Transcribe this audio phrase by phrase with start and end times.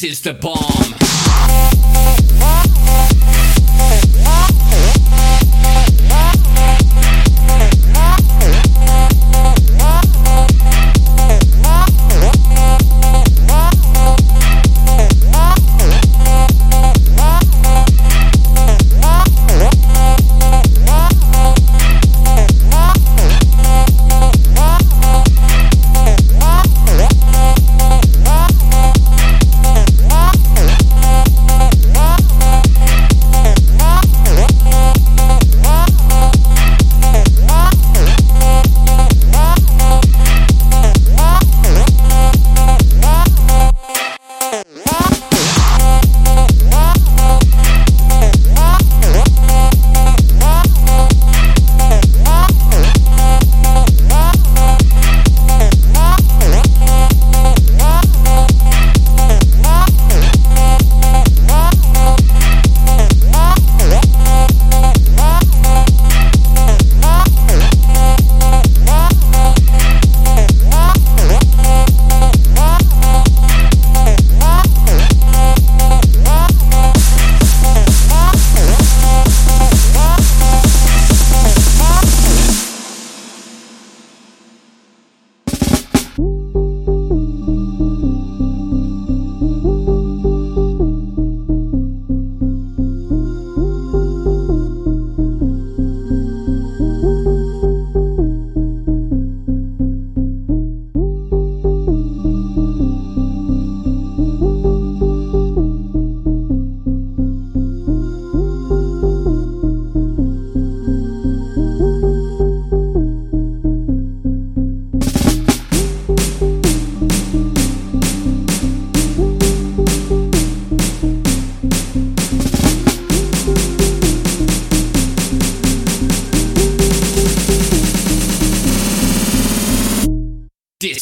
[0.00, 1.87] This is the bomb.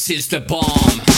[0.09, 1.16] Is the bomb.